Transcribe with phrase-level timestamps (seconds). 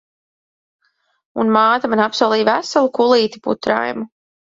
[1.43, 4.07] Un māte man apsolīja veselu kulīti putraimu.